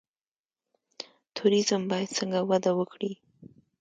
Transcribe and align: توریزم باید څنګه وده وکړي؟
توریزم 1.35 1.81
باید 1.91 2.15
څنګه 2.17 2.39
وده 2.49 2.71
وکړي؟ 2.75 3.11